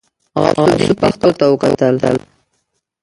غوث 0.41 0.57
الدين 0.69 0.93
پښو 0.99 1.29
ته 1.39 1.45
وکتل. 1.49 1.95